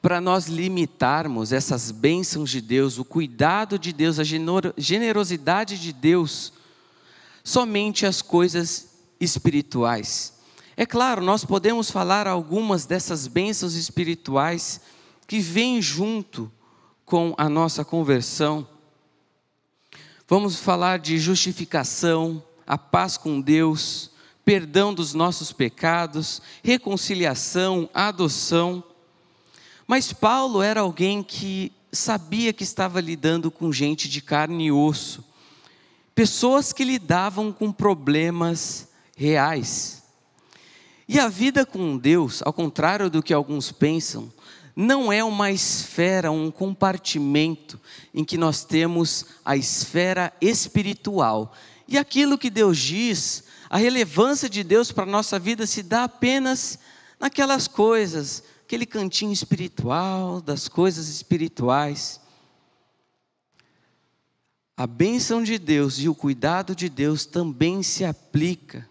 para 0.00 0.20
nós 0.20 0.48
limitarmos 0.48 1.52
essas 1.52 1.92
bênçãos 1.92 2.50
de 2.50 2.60
Deus, 2.60 2.98
o 2.98 3.04
cuidado 3.04 3.78
de 3.78 3.92
Deus, 3.92 4.18
a 4.18 4.24
generosidade 4.76 5.78
de 5.78 5.92
Deus, 5.92 6.52
somente 7.44 8.04
às 8.04 8.20
coisas 8.20 8.88
espirituais. 9.20 10.41
É 10.76 10.86
claro, 10.86 11.22
nós 11.22 11.44
podemos 11.44 11.90
falar 11.90 12.26
algumas 12.26 12.86
dessas 12.86 13.26
bênçãos 13.26 13.74
espirituais 13.74 14.80
que 15.26 15.38
vêm 15.38 15.82
junto 15.82 16.50
com 17.04 17.34
a 17.36 17.48
nossa 17.48 17.84
conversão. 17.84 18.66
Vamos 20.26 20.58
falar 20.58 20.98
de 20.98 21.18
justificação, 21.18 22.42
a 22.66 22.78
paz 22.78 23.18
com 23.18 23.38
Deus, 23.38 24.10
perdão 24.46 24.94
dos 24.94 25.12
nossos 25.12 25.52
pecados, 25.52 26.40
reconciliação, 26.62 27.88
adoção. 27.92 28.82
Mas 29.86 30.10
Paulo 30.10 30.62
era 30.62 30.80
alguém 30.80 31.22
que 31.22 31.70
sabia 31.92 32.50
que 32.50 32.64
estava 32.64 32.98
lidando 32.98 33.50
com 33.50 33.70
gente 33.70 34.08
de 34.08 34.22
carne 34.22 34.66
e 34.66 34.72
osso, 34.72 35.22
pessoas 36.14 36.72
que 36.72 36.82
lidavam 36.82 37.52
com 37.52 37.70
problemas 37.70 38.88
reais. 39.14 40.01
E 41.08 41.18
a 41.18 41.28
vida 41.28 41.66
com 41.66 41.96
Deus, 41.96 42.42
ao 42.42 42.52
contrário 42.52 43.10
do 43.10 43.22
que 43.22 43.34
alguns 43.34 43.72
pensam, 43.72 44.32
não 44.74 45.12
é 45.12 45.22
uma 45.22 45.50
esfera, 45.50 46.30
um 46.30 46.50
compartimento 46.50 47.78
em 48.14 48.24
que 48.24 48.38
nós 48.38 48.64
temos 48.64 49.26
a 49.44 49.56
esfera 49.56 50.32
espiritual. 50.40 51.54
E 51.86 51.98
aquilo 51.98 52.38
que 52.38 52.48
Deus 52.48 52.78
diz, 52.78 53.44
a 53.68 53.76
relevância 53.76 54.48
de 54.48 54.64
Deus 54.64 54.90
para 54.90 55.04
a 55.04 55.06
nossa 55.06 55.38
vida 55.38 55.66
se 55.66 55.82
dá 55.82 56.04
apenas 56.04 56.78
naquelas 57.20 57.68
coisas, 57.68 58.42
aquele 58.64 58.86
cantinho 58.86 59.32
espiritual, 59.32 60.40
das 60.40 60.68
coisas 60.68 61.08
espirituais. 61.08 62.20
A 64.76 64.86
bênção 64.86 65.42
de 65.42 65.58
Deus 65.58 65.98
e 65.98 66.08
o 66.08 66.14
cuidado 66.14 66.74
de 66.74 66.88
Deus 66.88 67.26
também 67.26 67.82
se 67.82 68.04
aplica 68.04 68.88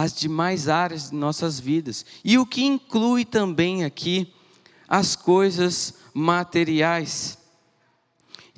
as 0.00 0.14
demais 0.14 0.68
áreas 0.68 1.10
de 1.10 1.16
nossas 1.16 1.58
vidas. 1.58 2.06
E 2.24 2.38
o 2.38 2.46
que 2.46 2.62
inclui 2.62 3.24
também 3.24 3.84
aqui 3.84 4.32
as 4.86 5.16
coisas 5.16 5.94
materiais. 6.14 7.36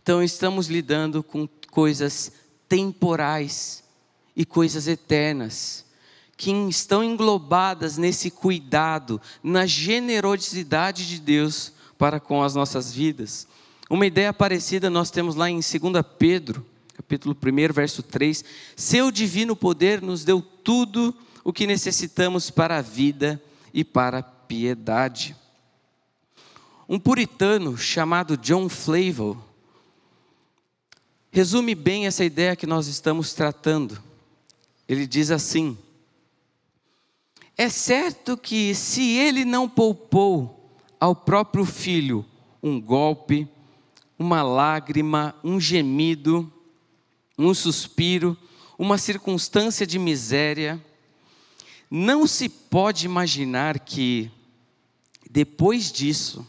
Então, 0.02 0.22
estamos 0.22 0.66
lidando 0.68 1.22
com 1.22 1.48
coisas 1.70 2.30
temporais 2.68 3.82
e 4.36 4.44
coisas 4.44 4.86
eternas, 4.86 5.86
que 6.36 6.50
estão 6.68 7.02
englobadas 7.02 7.96
nesse 7.96 8.30
cuidado, 8.30 9.18
na 9.42 9.64
generosidade 9.64 11.08
de 11.08 11.18
Deus 11.18 11.72
para 11.96 12.20
com 12.20 12.42
as 12.42 12.54
nossas 12.54 12.92
vidas. 12.92 13.48
Uma 13.88 14.04
ideia 14.04 14.34
parecida 14.34 14.90
nós 14.90 15.10
temos 15.10 15.34
lá 15.34 15.48
em 15.48 15.60
2 15.60 15.72
Pedro, 16.18 16.66
capítulo 16.92 17.34
1, 17.34 17.72
verso 17.72 18.02
3. 18.02 18.44
Seu 18.76 19.10
divino 19.10 19.56
poder 19.56 20.02
nos 20.02 20.22
deu 20.22 20.42
tudo 20.42 21.16
o 21.44 21.52
que 21.52 21.66
necessitamos 21.66 22.50
para 22.50 22.78
a 22.78 22.82
vida 22.82 23.42
e 23.72 23.84
para 23.84 24.18
a 24.18 24.22
piedade. 24.22 25.36
Um 26.88 26.98
puritano 26.98 27.76
chamado 27.76 28.36
John 28.36 28.68
Flavel 28.68 29.36
resume 31.30 31.74
bem 31.74 32.06
essa 32.06 32.24
ideia 32.24 32.56
que 32.56 32.66
nós 32.66 32.88
estamos 32.88 33.32
tratando. 33.32 34.02
Ele 34.88 35.06
diz 35.06 35.30
assim: 35.30 35.78
É 37.56 37.68
certo 37.68 38.36
que 38.36 38.74
se 38.74 39.16
ele 39.16 39.44
não 39.44 39.68
poupou 39.68 40.74
ao 40.98 41.14
próprio 41.14 41.64
filho 41.64 42.24
um 42.62 42.80
golpe, 42.80 43.48
uma 44.18 44.42
lágrima, 44.42 45.34
um 45.42 45.60
gemido, 45.60 46.52
um 47.38 47.54
suspiro, 47.54 48.36
uma 48.78 48.98
circunstância 48.98 49.86
de 49.86 49.98
miséria, 49.98 50.84
não 51.90 52.26
se 52.26 52.48
pode 52.48 53.04
imaginar 53.04 53.80
que, 53.80 54.30
depois 55.28 55.90
disso, 55.90 56.46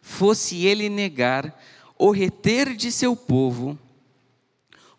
fosse 0.00 0.64
ele 0.64 0.88
negar 0.88 1.60
ou 1.98 2.12
reter 2.12 2.76
de 2.76 2.92
seu 2.92 3.16
povo, 3.16 3.76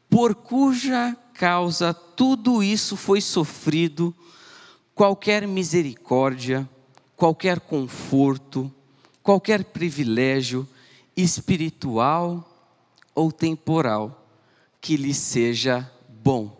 por 0.10 0.36
cuja 0.36 1.16
causa 1.34 1.94
tudo 1.94 2.62
isso 2.62 2.98
foi 2.98 3.22
sofrido, 3.22 4.14
qualquer 4.94 5.48
misericórdia, 5.48 6.68
qualquer 7.16 7.60
conforto, 7.60 8.72
qualquer 9.22 9.64
privilégio 9.66 10.68
espiritual 11.16 12.44
ou 13.14 13.32
temporal 13.32 14.28
que 14.82 14.98
lhe 14.98 15.14
seja 15.14 15.90
bom. 16.10 16.57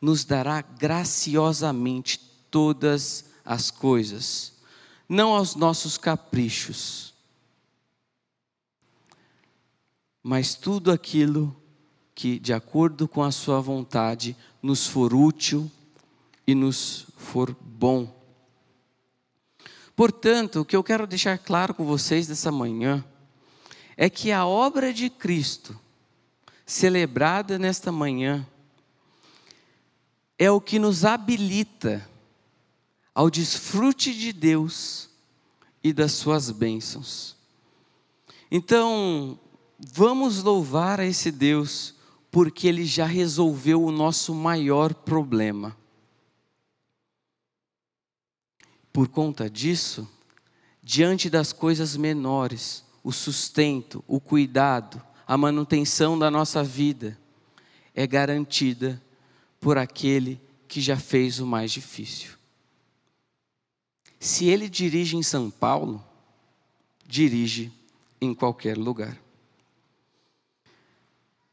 Nos 0.00 0.24
dará 0.24 0.60
graciosamente 0.62 2.18
todas 2.50 3.26
as 3.44 3.70
coisas, 3.70 4.54
não 5.08 5.34
aos 5.34 5.54
nossos 5.54 5.98
caprichos 5.98 7.08
mas 10.22 10.54
tudo 10.54 10.90
aquilo 10.90 11.56
que, 12.14 12.38
de 12.38 12.52
acordo 12.52 13.08
com 13.08 13.22
a 13.22 13.30
Sua 13.30 13.62
vontade, 13.62 14.36
nos 14.62 14.86
for 14.86 15.14
útil 15.14 15.70
e 16.46 16.54
nos 16.54 17.06
for 17.16 17.56
bom. 17.58 18.14
Portanto, 19.96 20.60
o 20.60 20.64
que 20.66 20.76
eu 20.76 20.84
quero 20.84 21.06
deixar 21.06 21.38
claro 21.38 21.72
com 21.72 21.82
vocês 21.86 22.28
nessa 22.28 22.52
manhã 22.52 23.02
é 23.96 24.10
que 24.10 24.30
a 24.30 24.46
obra 24.46 24.92
de 24.92 25.08
Cristo, 25.08 25.80
celebrada 26.66 27.58
nesta 27.58 27.90
manhã, 27.90 28.46
é 30.38 30.50
o 30.50 30.60
que 30.60 30.78
nos 30.78 31.04
habilita 31.04 32.08
ao 33.14 33.28
desfrute 33.28 34.14
de 34.14 34.32
Deus 34.32 35.10
e 35.82 35.92
das 35.92 36.12
suas 36.12 36.50
bênçãos. 36.50 37.36
Então, 38.50 39.38
Vamos 39.78 40.42
louvar 40.42 40.98
a 40.98 41.06
esse 41.06 41.30
Deus, 41.30 41.94
porque 42.32 42.66
Ele 42.66 42.84
já 42.84 43.06
resolveu 43.06 43.84
o 43.84 43.92
nosso 43.92 44.34
maior 44.34 44.92
problema. 44.92 45.76
Por 48.92 49.06
conta 49.06 49.48
disso, 49.48 50.08
diante 50.82 51.30
das 51.30 51.52
coisas 51.52 51.96
menores, 51.96 52.84
o 53.04 53.12
sustento, 53.12 54.02
o 54.08 54.18
cuidado, 54.18 55.00
a 55.24 55.36
manutenção 55.36 56.18
da 56.18 56.28
nossa 56.28 56.64
vida 56.64 57.16
é 57.94 58.04
garantida 58.04 59.00
por 59.60 59.78
aquele 59.78 60.40
que 60.66 60.80
já 60.80 60.96
fez 60.96 61.40
o 61.40 61.46
mais 61.46 61.70
difícil. 61.70 62.32
Se 64.20 64.46
ele 64.46 64.68
dirige 64.68 65.16
em 65.16 65.22
São 65.22 65.50
Paulo, 65.50 66.04
dirige 67.06 67.72
em 68.20 68.34
qualquer 68.34 68.76
lugar. 68.76 69.18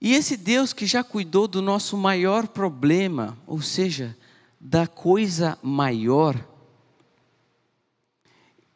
E 0.01 0.13
esse 0.13 0.35
Deus 0.35 0.73
que 0.73 0.85
já 0.85 1.03
cuidou 1.03 1.47
do 1.47 1.61
nosso 1.61 1.97
maior 1.97 2.47
problema, 2.47 3.37
ou 3.47 3.61
seja, 3.61 4.15
da 4.59 4.85
coisa 4.87 5.57
maior, 5.63 6.35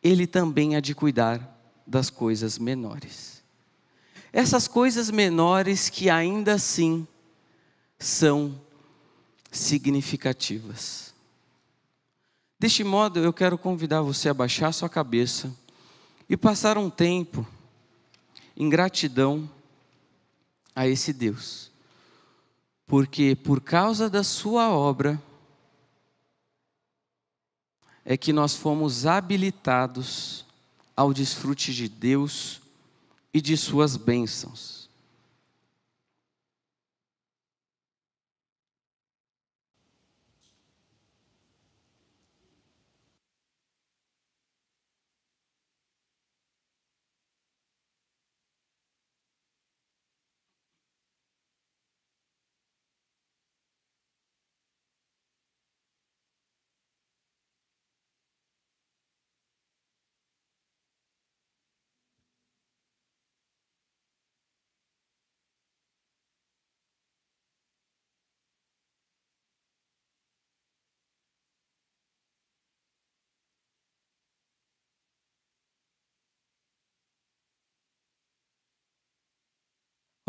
Ele 0.01 0.25
também 0.25 0.75
há 0.75 0.79
de 0.79 0.95
cuidar 0.95 1.59
das 1.85 2.09
coisas 2.09 2.57
menores. 2.57 3.43
Essas 4.31 4.67
coisas 4.67 5.11
menores 5.11 5.89
que 5.89 6.09
ainda 6.09 6.53
assim 6.53 7.07
são 7.97 8.59
significativas. 9.51 11.13
Deste 12.59 12.83
modo, 12.83 13.19
eu 13.19 13.31
quero 13.31 13.57
convidar 13.57 14.01
você 14.01 14.29
a 14.29 14.33
baixar 14.33 14.71
sua 14.73 14.89
cabeça 14.89 15.55
e 16.29 16.35
passar 16.35 16.77
um 16.77 16.89
tempo 16.89 17.47
em 18.55 18.69
gratidão 18.69 19.49
a 20.75 20.87
esse 20.87 21.13
Deus. 21.13 21.71
Porque 22.85 23.35
por 23.35 23.61
causa 23.61 24.09
da 24.09 24.23
sua 24.23 24.69
obra 24.69 25.21
é 28.03 28.17
que 28.17 28.33
nós 28.33 28.55
fomos 28.55 29.05
habilitados 29.05 30.45
ao 30.95 31.13
desfrute 31.13 31.73
de 31.73 31.87
Deus 31.87 32.61
e 33.33 33.39
de 33.39 33.55
suas 33.55 33.95
bênçãos. 33.95 34.78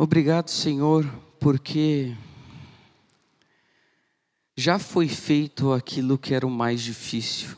Obrigado, 0.03 0.49
Senhor, 0.49 1.05
porque 1.39 2.17
já 4.57 4.79
foi 4.79 5.07
feito 5.07 5.75
aquilo 5.75 6.17
que 6.17 6.33
era 6.33 6.47
o 6.47 6.51
mais 6.51 6.81
difícil. 6.81 7.55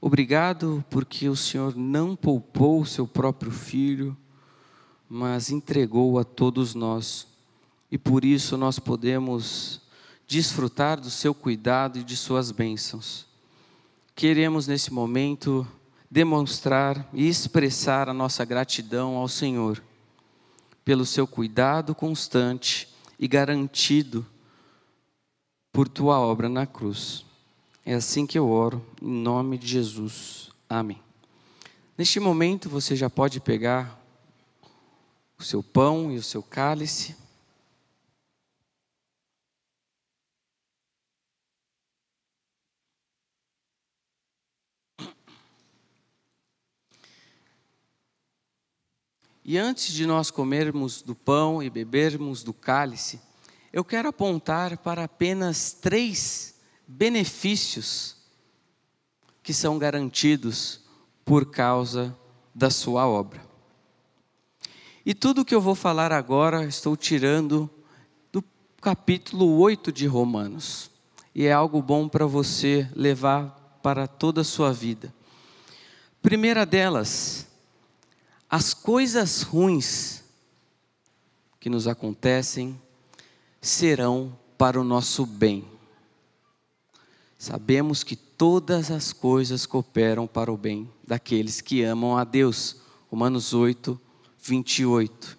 Obrigado 0.00 0.84
porque 0.90 1.28
o 1.28 1.36
Senhor 1.36 1.76
não 1.76 2.16
poupou 2.16 2.80
o 2.80 2.86
seu 2.86 3.06
próprio 3.06 3.52
filho, 3.52 4.16
mas 5.08 5.52
entregou 5.52 6.18
a 6.18 6.24
todos 6.24 6.74
nós. 6.74 7.28
E 7.88 7.96
por 7.96 8.24
isso 8.24 8.56
nós 8.56 8.80
podemos 8.80 9.80
desfrutar 10.26 11.00
do 11.00 11.08
seu 11.08 11.32
cuidado 11.32 12.00
e 12.00 12.02
de 12.02 12.16
suas 12.16 12.50
bênçãos. 12.50 13.28
Queremos 14.16 14.66
nesse 14.66 14.92
momento 14.92 15.64
demonstrar 16.10 17.08
e 17.14 17.28
expressar 17.28 18.08
a 18.08 18.12
nossa 18.12 18.44
gratidão 18.44 19.14
ao 19.14 19.28
Senhor 19.28 19.80
pelo 20.90 21.06
seu 21.06 21.24
cuidado 21.24 21.94
constante 21.94 22.88
e 23.16 23.28
garantido 23.28 24.26
por 25.72 25.86
tua 25.86 26.18
obra 26.18 26.48
na 26.48 26.66
cruz. 26.66 27.24
É 27.86 27.94
assim 27.94 28.26
que 28.26 28.36
eu 28.36 28.50
oro, 28.50 28.84
em 29.00 29.08
nome 29.08 29.56
de 29.56 29.68
Jesus. 29.68 30.50
Amém. 30.68 31.00
Neste 31.96 32.18
momento 32.18 32.68
você 32.68 32.96
já 32.96 33.08
pode 33.08 33.38
pegar 33.38 34.02
o 35.38 35.44
seu 35.44 35.62
pão 35.62 36.10
e 36.10 36.16
o 36.16 36.24
seu 36.24 36.42
cálice. 36.42 37.14
E 49.50 49.58
antes 49.58 49.92
de 49.92 50.06
nós 50.06 50.30
comermos 50.30 51.02
do 51.02 51.12
pão 51.12 51.60
e 51.60 51.68
bebermos 51.68 52.44
do 52.44 52.54
cálice, 52.54 53.20
eu 53.72 53.84
quero 53.84 54.08
apontar 54.08 54.78
para 54.78 55.02
apenas 55.02 55.72
três 55.72 56.54
benefícios 56.86 58.14
que 59.42 59.52
são 59.52 59.76
garantidos 59.76 60.82
por 61.24 61.50
causa 61.50 62.16
da 62.54 62.70
sua 62.70 63.08
obra. 63.08 63.44
E 65.04 65.14
tudo 65.14 65.44
que 65.44 65.52
eu 65.52 65.60
vou 65.60 65.74
falar 65.74 66.12
agora, 66.12 66.64
estou 66.64 66.96
tirando 66.96 67.68
do 68.30 68.44
capítulo 68.80 69.58
8 69.58 69.90
de 69.90 70.06
Romanos. 70.06 70.92
E 71.34 71.46
é 71.46 71.52
algo 71.52 71.82
bom 71.82 72.08
para 72.08 72.24
você 72.24 72.88
levar 72.94 73.80
para 73.82 74.06
toda 74.06 74.42
a 74.42 74.44
sua 74.44 74.72
vida. 74.72 75.12
Primeira 76.22 76.64
delas, 76.64 77.49
as 78.50 78.74
coisas 78.74 79.42
ruins 79.42 80.24
que 81.60 81.70
nos 81.70 81.86
acontecem 81.86 82.80
serão 83.60 84.36
para 84.58 84.80
o 84.80 84.82
nosso 84.82 85.24
bem. 85.24 85.64
Sabemos 87.38 88.02
que 88.02 88.16
todas 88.16 88.90
as 88.90 89.12
coisas 89.12 89.66
cooperam 89.66 90.26
para 90.26 90.52
o 90.52 90.56
bem 90.56 90.90
daqueles 91.06 91.60
que 91.60 91.84
amam 91.84 92.18
a 92.18 92.24
Deus. 92.24 92.76
Romanos 93.08 93.54
8, 93.54 93.98
28. 94.42 95.38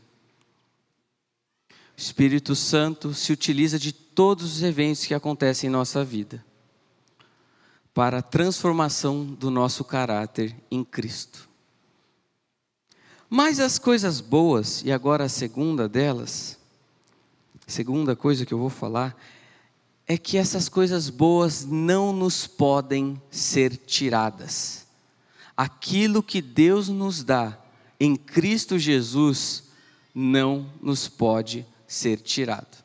O 1.70 1.76
Espírito 1.98 2.56
Santo 2.56 3.14
se 3.14 3.34
utiliza 3.34 3.78
de 3.78 3.92
todos 3.92 4.56
os 4.56 4.64
eventos 4.64 5.06
que 5.06 5.14
acontecem 5.14 5.68
em 5.68 5.72
nossa 5.72 6.04
vida 6.04 6.44
para 7.94 8.20
a 8.20 8.24
transformação 8.24 9.26
do 9.26 9.52
nosso 9.52 9.84
caráter 9.84 10.56
em 10.72 10.82
Cristo. 10.82 11.51
Mas 13.34 13.62
as 13.62 13.80
coisas 13.80 14.20
boas, 14.20 14.84
e 14.84 14.92
agora 14.92 15.24
a 15.24 15.30
segunda 15.30 15.88
delas, 15.88 16.60
segunda 17.66 18.14
coisa 18.14 18.46
que 18.46 18.54
eu 18.54 18.58
vou 18.58 18.70
falar, 18.70 19.16
é 20.06 20.18
que 20.18 20.38
essas 20.38 20.68
coisas 20.68 21.10
boas 21.10 21.64
não 21.64 22.12
nos 22.12 22.46
podem 22.46 23.22
ser 23.32 23.78
tiradas. 23.78 24.86
Aquilo 25.56 26.22
que 26.22 26.42
Deus 26.42 26.90
nos 26.90 27.24
dá 27.24 27.58
em 27.98 28.18
Cristo 28.18 28.78
Jesus 28.78 29.64
não 30.14 30.70
nos 30.82 31.08
pode 31.08 31.66
ser 31.88 32.18
tirado. 32.18 32.84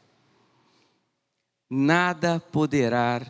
Nada 1.68 2.38
poderá 2.38 3.26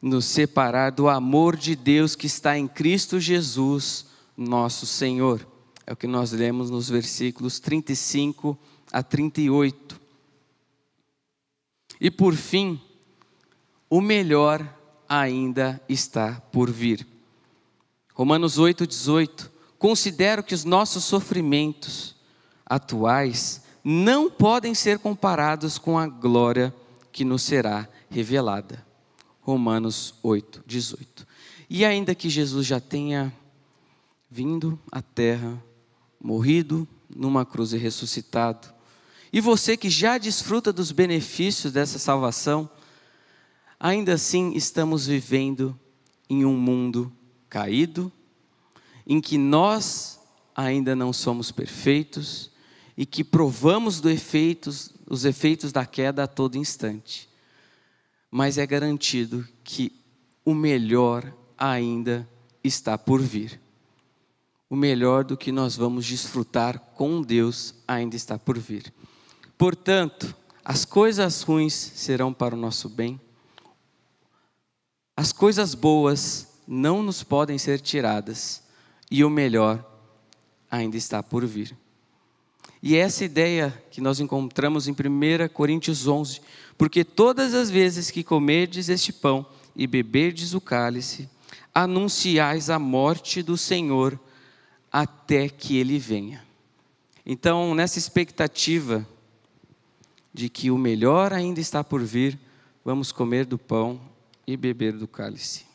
nos 0.00 0.26
separar 0.26 0.92
do 0.92 1.08
amor 1.08 1.56
de 1.56 1.74
Deus 1.74 2.14
que 2.14 2.28
está 2.28 2.56
em 2.56 2.68
Cristo 2.68 3.18
Jesus, 3.18 4.06
nosso 4.36 4.86
Senhor. 4.86 5.53
É 5.86 5.92
o 5.92 5.96
que 5.96 6.06
nós 6.06 6.32
lemos 6.32 6.70
nos 6.70 6.88
versículos 6.88 7.60
35 7.60 8.58
a 8.90 9.02
38. 9.02 10.00
E 12.00 12.10
por 12.10 12.34
fim, 12.34 12.80
o 13.88 14.00
melhor 14.00 14.66
ainda 15.08 15.80
está 15.88 16.40
por 16.52 16.70
vir. 16.70 17.06
Romanos 18.14 18.58
8, 18.58 18.86
18. 18.86 19.52
Considero 19.78 20.42
que 20.42 20.54
os 20.54 20.64
nossos 20.64 21.04
sofrimentos 21.04 22.16
atuais 22.64 23.62
não 23.82 24.30
podem 24.30 24.74
ser 24.74 24.98
comparados 24.98 25.76
com 25.76 25.98
a 25.98 26.06
glória 26.06 26.74
que 27.12 27.24
nos 27.24 27.42
será 27.42 27.88
revelada. 28.08 28.84
Romanos 29.42 30.14
8, 30.22 30.64
18. 30.66 31.26
E 31.68 31.84
ainda 31.84 32.14
que 32.14 32.30
Jesus 32.30 32.66
já 32.66 32.80
tenha 32.80 33.32
vindo 34.30 34.78
à 34.90 35.02
terra, 35.02 35.62
morrido 36.24 36.88
numa 37.14 37.44
cruz 37.44 37.74
e 37.74 37.76
ressuscitado, 37.76 38.72
e 39.30 39.42
você 39.42 39.76
que 39.76 39.90
já 39.90 40.16
desfruta 40.16 40.72
dos 40.72 40.90
benefícios 40.90 41.70
dessa 41.70 41.98
salvação, 41.98 42.70
ainda 43.78 44.14
assim 44.14 44.52
estamos 44.54 45.06
vivendo 45.06 45.78
em 46.30 46.44
um 46.44 46.56
mundo 46.56 47.12
caído, 47.50 48.10
em 49.06 49.20
que 49.20 49.36
nós 49.36 50.18
ainda 50.56 50.96
não 50.96 51.12
somos 51.12 51.52
perfeitos 51.52 52.50
e 52.96 53.04
que 53.04 53.22
provamos 53.22 54.00
do 54.00 54.08
efeitos, 54.08 54.94
os 55.06 55.26
efeitos 55.26 55.72
da 55.72 55.84
queda 55.84 56.22
a 56.22 56.28
todo 56.28 56.56
instante. 56.56 57.28
Mas 58.30 58.56
é 58.56 58.66
garantido 58.66 59.46
que 59.62 59.92
o 60.44 60.54
melhor 60.54 61.30
ainda 61.58 62.26
está 62.62 62.96
por 62.96 63.20
vir. 63.20 63.60
O 64.74 64.76
melhor 64.76 65.22
do 65.22 65.36
que 65.36 65.52
nós 65.52 65.76
vamos 65.76 66.04
desfrutar 66.04 66.80
com 66.96 67.22
Deus 67.22 67.76
ainda 67.86 68.16
está 68.16 68.36
por 68.36 68.58
vir. 68.58 68.92
Portanto, 69.56 70.34
as 70.64 70.84
coisas 70.84 71.42
ruins 71.42 71.72
serão 71.72 72.34
para 72.34 72.56
o 72.56 72.58
nosso 72.58 72.88
bem, 72.88 73.20
as 75.16 75.32
coisas 75.32 75.76
boas 75.76 76.58
não 76.66 77.04
nos 77.04 77.22
podem 77.22 77.56
ser 77.56 77.80
tiradas, 77.80 78.64
e 79.08 79.22
o 79.22 79.30
melhor 79.30 79.78
ainda 80.68 80.96
está 80.96 81.22
por 81.22 81.46
vir. 81.46 81.78
E 82.82 82.96
essa 82.96 83.24
ideia 83.24 83.72
que 83.92 84.00
nós 84.00 84.18
encontramos 84.18 84.88
em 84.88 84.90
1 84.90 85.48
Coríntios 85.52 86.08
11, 86.08 86.40
porque 86.76 87.04
todas 87.04 87.54
as 87.54 87.70
vezes 87.70 88.10
que 88.10 88.24
comerdes 88.24 88.88
este 88.88 89.12
pão 89.12 89.46
e 89.76 89.86
beberdes 89.86 90.52
o 90.52 90.60
cálice, 90.60 91.30
anunciais 91.72 92.70
a 92.70 92.78
morte 92.80 93.40
do 93.40 93.56
Senhor 93.56 94.18
até 94.96 95.48
que 95.48 95.76
ele 95.76 95.98
venha. 95.98 96.46
Então, 97.26 97.74
nessa 97.74 97.98
expectativa 97.98 99.04
de 100.32 100.48
que 100.48 100.70
o 100.70 100.78
melhor 100.78 101.32
ainda 101.32 101.58
está 101.58 101.82
por 101.82 102.00
vir, 102.00 102.38
vamos 102.84 103.10
comer 103.10 103.44
do 103.44 103.58
pão 103.58 104.00
e 104.46 104.56
beber 104.56 104.92
do 104.92 105.08
cálice. 105.08 105.66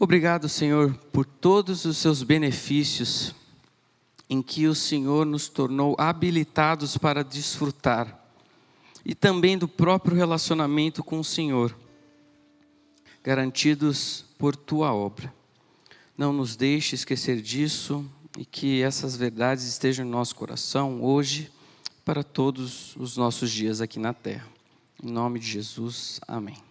Obrigado, 0.00 0.48
Senhor, 0.48 0.94
por 1.12 1.26
todos 1.26 1.84
os 1.84 1.96
seus 1.96 2.22
benefícios 2.22 3.34
em 4.30 4.40
que 4.40 4.68
o 4.68 4.74
Senhor 4.74 5.26
nos 5.26 5.48
tornou 5.48 5.96
habilitados 5.98 6.96
para 6.96 7.24
desfrutar 7.24 8.16
e 9.04 9.12
também 9.12 9.58
do 9.58 9.66
próprio 9.66 10.16
relacionamento 10.16 11.02
com 11.02 11.18
o 11.18 11.24
Senhor, 11.24 11.76
garantidos 13.24 14.24
por 14.38 14.54
tua 14.54 14.94
obra. 14.94 15.34
Não 16.16 16.32
nos 16.32 16.54
deixe 16.54 16.94
esquecer 16.94 17.40
disso 17.40 18.08
e 18.36 18.44
que 18.44 18.82
essas 18.82 19.16
verdades 19.16 19.64
estejam 19.64 20.06
em 20.06 20.08
nosso 20.08 20.36
coração 20.36 21.02
hoje 21.02 21.50
para 22.04 22.22
todos 22.22 22.94
os 22.94 23.16
nossos 23.16 23.50
dias 23.50 23.80
aqui 23.80 23.98
na 23.98 24.14
terra. 24.14 24.46
Em 25.02 25.10
nome 25.10 25.40
de 25.40 25.46
Jesus, 25.46 26.20
amém. 26.28 26.67